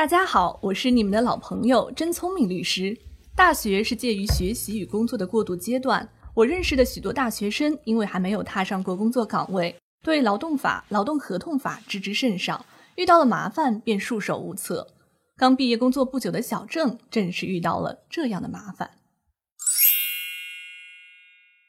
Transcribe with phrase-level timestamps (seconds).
[0.00, 2.96] 大家好，我是你们的老朋友真聪明律师。
[3.36, 12.64] 大学是介于学习与工作的过渡阶段，我认识的许多大学生因为还没有踏上过工作岗位，对劳动法、劳动合同法知之甚少，
[12.94, 14.86] 遇到了麻烦便束手无策。
[15.36, 18.92] 刚毕业工作不久的小郑正是遇到了这样的麻烦。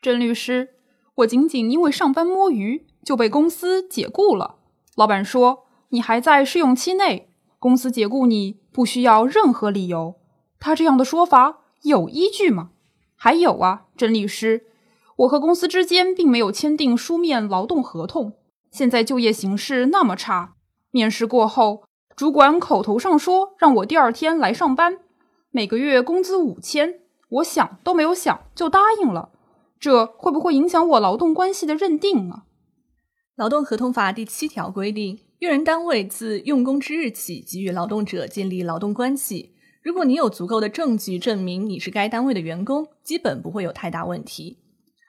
[0.00, 0.76] 郑律师，
[1.16, 4.56] 我仅仅因为上班摸鱼就被公司解雇了。
[4.96, 7.28] 老板说你还在试用期内。
[7.64, 10.16] 公司解雇你不需要任何理由，
[10.60, 12.72] 他这样的说法有依据吗？
[13.16, 14.66] 还有啊，甄律师，
[15.16, 18.34] 我和公司之间并没有签订书面劳动合同。
[18.70, 20.56] 现在就业形势那么差，
[20.90, 24.98] 面试过后，主管口头上说让我第二天来上班，
[25.50, 29.30] 每个月工资五千，我想都没有想就答应了，
[29.80, 32.44] 这会不会影响我劳动关系的认定啊？
[33.36, 35.20] 劳动合同法第七条规定。
[35.44, 39.54] 用人单位自用工之日起即与劳动者建立劳动关系。
[39.82, 44.56] 如果你有足够的证据证明你是该单位的员工，基本不会有太大问题。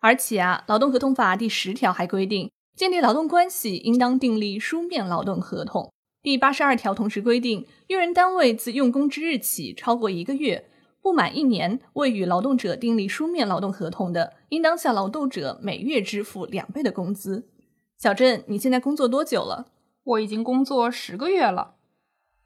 [0.00, 5.92] 而且啊，劳动合同法第十条还规定，建立劳动关系应当订立书面劳动合同。
[6.22, 10.64] 第八十二条同时规定，用人单位自用工之日起超过一个月，
[11.02, 17.50] 不满一年未与劳动者订立书面劳动合同的，应当向劳动者每月支付两倍的工资。
[17.98, 19.66] 小郑，你现在工作多久了？
[20.04, 21.76] 我已经工作十个月了，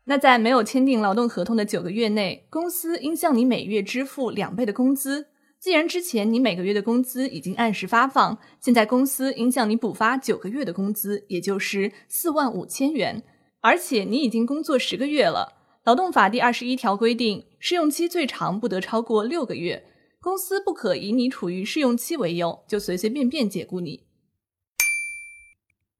[0.05, 5.29] 那在没有签订劳动合同的九个月内，公司应向你每月支付两倍的工资。
[5.59, 13.23] 既然之前你每个月的工资已经按时发放，现在公司应向你补发九个月的工资，也就是四万五千元。
[13.63, 15.55] 而且你已经工作十个月了。
[15.83, 19.87] 劳动法第二十一条规定，试用期最长不得超过六个月，
[20.21, 24.06] 公司不可以你处于试用期为由，就随随便便解雇你。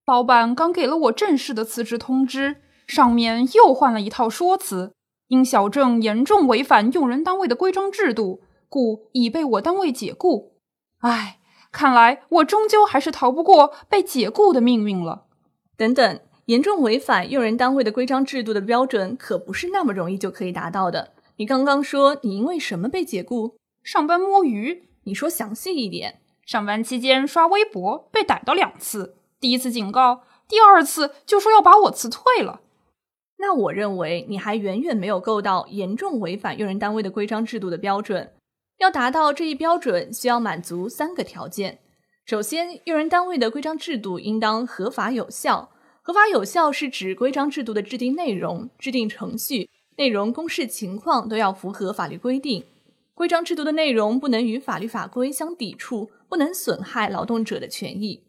[0.07, 4.93] 老板刚给了我正式的辞职通知，上面又换了一套说辞。
[5.27, 10.53] 因小郑严重违反用人单位的规章制度，故已被我单位解雇。
[11.01, 11.41] 唉，
[11.73, 15.25] 看来我终究还是逃不过被解雇的命运了。
[15.77, 21.15] 等等，严重违反用人单位的规章制度的标准，可不是那么容易就可以达到的。
[21.39, 23.57] 你刚刚说你因为什么被解雇？
[23.83, 24.89] 上班摸鱼？
[25.03, 26.21] 你说详细一点。
[26.45, 29.17] 上班期间刷微博被逮到两次。
[29.47, 32.63] 第一次警告，第二次就说要把我辞退了。
[33.39, 38.33] 那我认为你还远远没有够到严重违反用人单位的规章制度的标准。
[38.79, 41.79] 要达到这一标准，需要满足三个条件。
[42.25, 45.71] 首先，用人单位的规章制度应当合法有效。
[46.03, 52.65] 合法有效是指规章制度的制定内容、制定程序、内容公示情况都要符合法律规定。
[53.15, 58.25] 规章制度的内容不能与法律法规相抵触，不能损害劳动者的权益。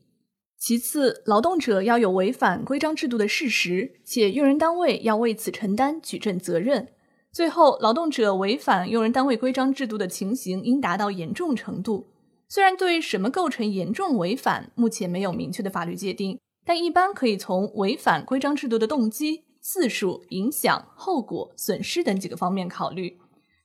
[0.59, 6.87] 其次，劳动者要有违反规章制度的事实，且用人单位要为此承担举证责任。
[7.31, 12.07] 最后，劳动者违反用人单位规章制度的情形应达到严重程度。
[12.49, 23.19] 虽然对什么构成严重违反，目前没有明确的法律界定，但一般可以从违反规章制度的动机、次数、影响、后果、损失等几个方面考虑。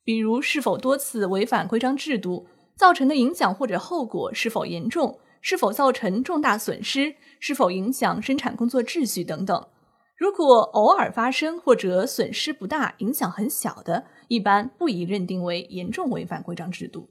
[0.04, 5.18] 比如，是否多次违反规章制度，造成的影响或者后果是否严重。
[5.42, 7.16] 是否造成重大损失？
[7.38, 9.68] 是否影响生产工作秩序等等？
[10.16, 17.10] 如果偶尔发生或者损失不大、影响很小的，一般不宜认定为严重违反规章制度。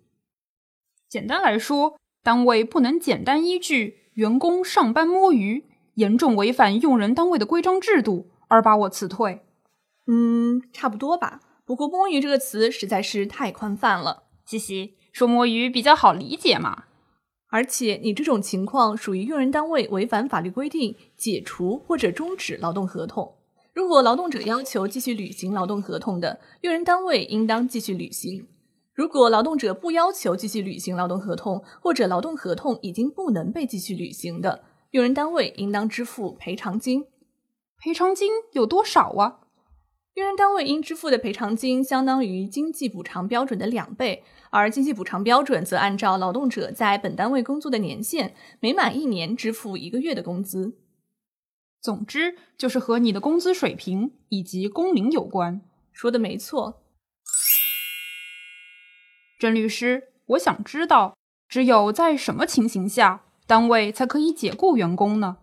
[1.10, 5.66] 简单来说，单位不能简单依据员工上班摸鱼，
[5.96, 9.42] 严重违反用人单位的规章制度而把我辞退。
[10.08, 11.42] 嗯，差不多吧。
[11.66, 14.24] 不过“摸鱼”这个词实在是太宽泛了。
[14.46, 16.86] 嘻嘻，说摸鱼比较好理解嘛。
[17.52, 23.36] 而且你这种情况属于用人单位违反法律规定解除或者终止劳动合同。
[23.74, 28.46] 如果劳动者要求继续履行劳动合同的，用人单位应当继续履行；
[28.94, 37.06] 如果劳动者不要求继续履行劳动合同，或者劳动合同已经不能被继续履行的，用人单位应当支付赔偿金。
[37.78, 39.41] 赔偿金有多少啊？
[40.16, 50.78] 用人单位应支付的赔偿金相当于经济补偿标准的两倍，而经济补偿标准则按照劳动者在本单位工作的年限，每满一年支付一个月的工资。
[51.80, 55.62] 总之，就是和你的工资水平以及工龄有关。
[55.94, 56.84] 说的没错，
[59.40, 61.16] 郑律师，我想知道，
[61.48, 65.38] 只有在什么情形下，单位才可以解雇员工呢？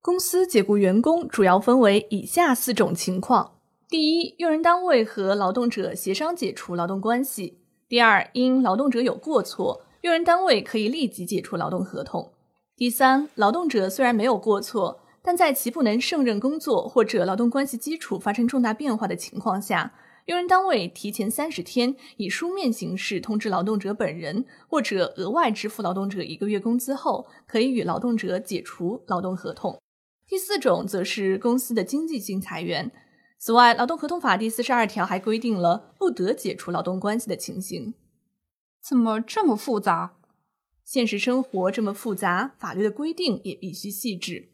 [0.00, 3.58] 公司解雇员工主要分为以下四种情况。
[3.92, 7.58] 第一，用人单位和劳动者协商解除劳动关系；
[7.90, 12.32] 第二，因劳动者有过错，用人单位可以立即解除劳动合同；
[12.74, 19.92] 第三，劳动者虽然没有过错，但在其不能胜任工作或者劳动关系基础发生重大变化的情况下，
[20.24, 29.78] 用人单位提前三十天以书面形式通知劳动者本人，或者额外支付劳动者一个月工资后，可以与劳动者解除劳动合同。
[30.26, 32.90] 第四种则是公司的经济性裁员。
[33.44, 37.92] 此外，《劳动合同法》第四十二条还规定了不得解除劳动关系的情形。
[38.80, 40.14] 怎么这么复杂？
[40.84, 44.50] 现实生活这么复杂，法律的规定也必须细致。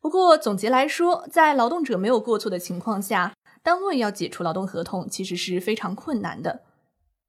[0.00, 6.62] 不过，总结来说，在劳动者没有过错的情况下，单位要解除劳动合同其实是非常困难的。《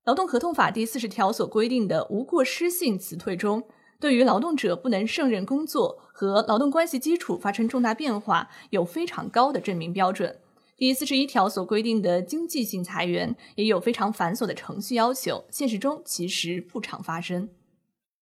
[0.06, 3.66] 劳动合同法》第四十条所规定的无过失性辞退中，
[4.00, 10.40] 对于劳动者不能胜任工作和劳动关系基础发生重大变化，有非常高的证明标准。
[10.78, 17.50] 第四十一条所规定的经济性裁员，也有非常繁琐的程序要求，现实中其实不常发生。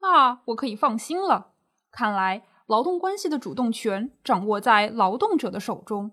[0.02, 1.54] 那我可以放心了。
[1.92, 2.44] 看来。
[2.66, 6.12] 劳动关系的主动权掌握在劳动者的手中，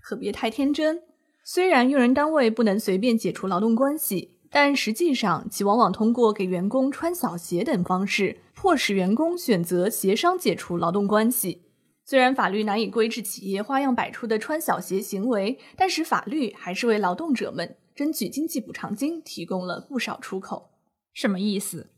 [0.00, 1.02] 可别太天真。
[1.44, 11.67] 虽然用人单位不能随便解除劳动关系，但实际上其往往通过给员工穿小鞋等方式，迫使员工选择协商解除劳动关系。
[12.08, 20.70] 虽然法律难以规制企业花样百出的穿小鞋行为，但是法律还是为劳动者们争取经济补偿金提供了不少出口。
[21.12, 21.90] 什么意思？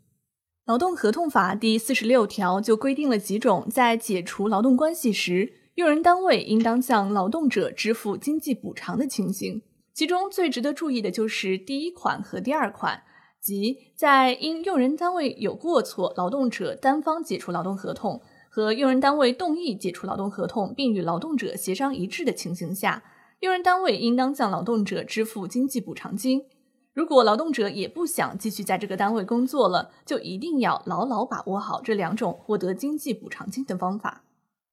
[0.65, 9.63] 劳动合同法第四十六条就规定了几种在解除劳动关系时，用人单位应当向劳动者支付经济补偿的情形。
[9.95, 13.05] 其中最值得注意的就是第一款和第二款，
[13.41, 18.21] 即在因用人单位有过错，劳动者单方解除劳动合同
[18.53, 23.05] 和用人单位动议解除劳动合同并与劳动者协商一致的情形下，
[23.39, 26.47] 用人单位应当向劳动者支付经济补偿金。
[26.93, 34.25] 如果劳动者也不想继续在这个单位工作了，就一定要牢牢把握好这两种获得经济补偿金的方法。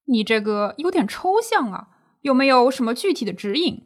[0.06, 1.90] 你这个有点抽象啊，
[2.22, 3.84] 有没有什么具体的指引？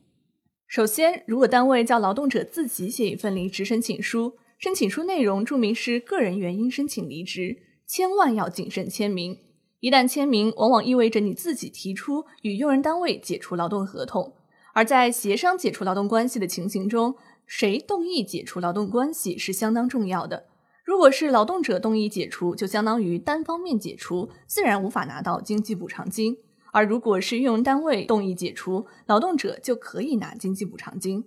[0.66, 9.38] 首先，如果单位叫劳动者自己写一份离职申请书，申请书内容注明是个人原因申请离职，千万要谨慎签名。
[9.82, 14.34] 一旦签名，往往意味着你自己提出与用人单位解除劳动合同，
[14.74, 17.16] 而在协商解除劳动关系的情形中。
[17.48, 20.46] 谁动议解除劳动关系是相当重要的。
[20.86, 26.36] 如果是劳动者动议解除，就相当于单方面解除，自然无法拿到经济补偿金；
[26.72, 31.26] 而如果是用人单位动议解除，劳动者就可以拿经济补偿金。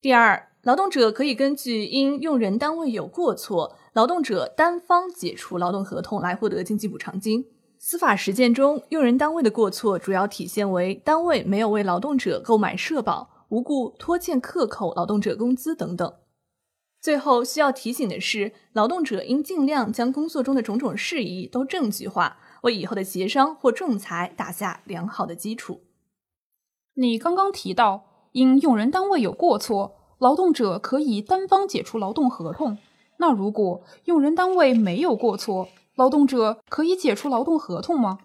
[0.00, 7.46] 第二，劳动者可以根据因用人单位有过错，劳动者单方解除劳动合同来获得经济补偿金。
[7.84, 13.46] 司法实践中，用人单位的过错主要体现为单位没有为劳动者购买社保。
[13.48, 16.14] 无故拖欠克扣劳动者工资等等。
[17.00, 25.80] 最后需要提醒的是，劳动者应尽量将工作中的种种事宜都证据化，为以后的协商或仲裁打下良好的基础。
[26.94, 32.78] 你刚刚提到，因用人单位有过错，劳动者可以单方解除劳动合同。
[33.18, 38.18] 那如果用人单位没有过错，劳动者可以解除劳动合同吗？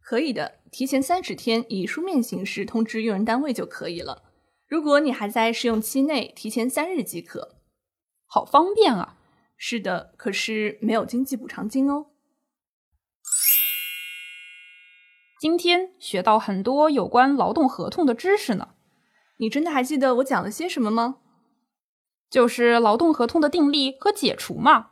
[0.00, 4.22] 可以的，提前三十天以书面形式通知用人单位就可以了。
[4.66, 7.56] 如果你还在试用期内，提前三日即可，
[8.26, 9.16] 好方便啊！
[9.56, 12.06] 是的，可是没有经济补偿金哦。
[15.40, 18.70] 今天学到很多有关劳动合同的知识呢。
[19.38, 21.16] 你真的还记得我讲了些什么吗？
[22.30, 24.90] 就是劳动合同的订立和解除嘛。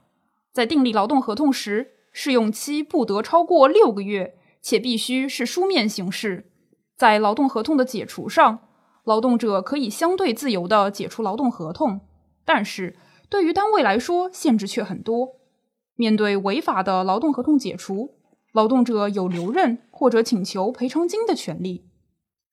[0.52, 6.50] 在订立劳动合同时，试用期不得超过六个月，且必须是书面形式。
[6.96, 8.66] 在劳动合同的解除上。
[9.04, 12.02] 劳动者可以相对自由地解除劳动合同，
[12.44, 12.96] 但是
[13.30, 15.36] 对于单位来说，限制却很多。
[15.96, 18.18] 面对违法的劳动合同解除，
[18.52, 21.86] 劳动者有留任或者请求赔偿金的权利。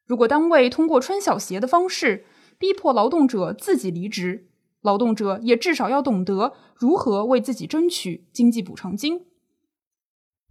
[0.06, 2.26] 如果单位通过穿小鞋的方式
[2.58, 4.48] 逼迫劳动者自己离职，
[4.82, 9.26] 劳动者也至少要懂得如何为自己争取经济补偿金。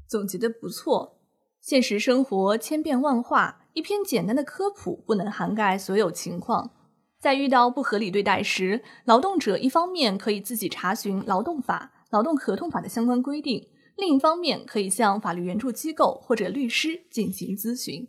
[0.08, 1.18] 总结的不错，
[1.60, 3.62] 现实生活千变万化。
[3.72, 6.70] 一篇简单的科普不能涵盖所有情况。
[7.18, 18.08] 在遇到不合理对待时，劳动者一方面可以自己查询劳动法、劳动合同法的相关规定，另一方面可以向法律援助机构或者律师进行咨询。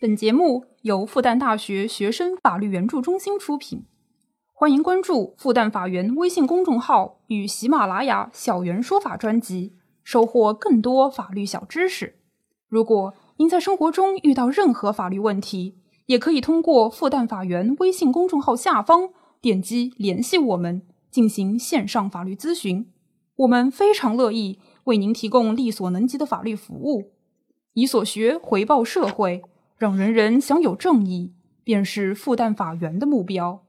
[0.00, 3.86] 本节目由复旦大学学生法律援助中心出品，
[4.60, 12.16] 欢迎关注复旦法源微信公众号与喜马拉雅小圆说法专辑，收获更多法律小知识。
[12.66, 19.10] 如果您在生活中遇到任何法律问题，也可以通过复旦法源微信公众号下方
[19.40, 22.90] 点击联系我们进行线上法律咨询，
[23.36, 27.12] 我们非常乐意为您提供力所能及的法律服务。
[27.74, 29.40] 以所学回报社会，
[29.76, 33.62] 让人人享有正义，便是复旦法源的目标。